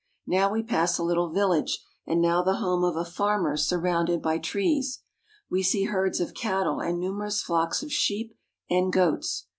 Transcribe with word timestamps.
Now 0.25 0.51
we 0.51 0.63
pass 0.63 0.97
a 0.97 1.03
little 1.03 1.29
village, 1.29 1.79
and 2.07 2.19
now 2.19 2.41
the 2.41 2.55
home 2.55 2.83
of 2.83 2.95
a 2.95 3.05
farmer 3.05 3.55
surrounded 3.55 4.19
by 4.19 4.39
trees. 4.39 5.03
We 5.47 5.61
see 5.61 5.83
herds 5.83 6.19
of 6.19 6.33
cattle 6.33 6.79
and 6.79 6.99
numerous 6.99 7.43
flocks 7.43 7.83
of 7.83 7.91
sheep 7.93 8.35
and 8.67 8.91
goats. 8.91 9.45